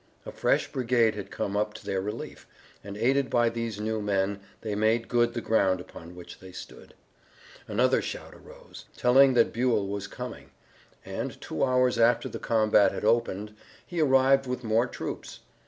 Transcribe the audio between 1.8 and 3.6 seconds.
their relief, and aided by